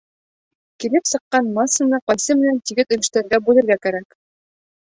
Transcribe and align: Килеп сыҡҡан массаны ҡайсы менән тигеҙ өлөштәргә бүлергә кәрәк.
Килеп 0.83 1.03
сыҡҡан 1.09 1.51
массаны 1.57 1.99
ҡайсы 2.13 2.39
менән 2.39 2.57
тигеҙ 2.71 2.97
өлөштәргә 2.97 3.41
бүлергә 3.51 3.81
кәрәк. 3.87 4.21